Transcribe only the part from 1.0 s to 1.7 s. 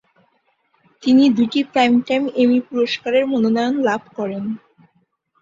তিনি দুটি